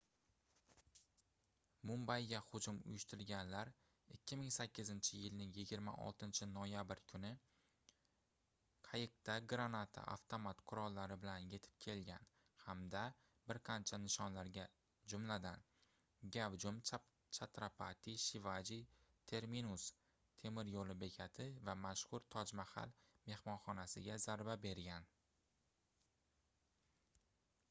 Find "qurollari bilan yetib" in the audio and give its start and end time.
10.71-11.77